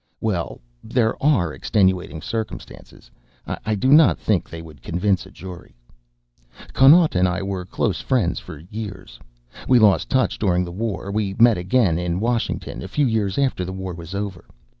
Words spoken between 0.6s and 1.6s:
there are